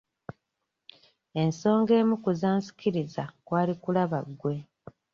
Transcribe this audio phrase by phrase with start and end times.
[1.41, 4.55] Ensonga emu ku zansikiriza kwali kulaba gwe.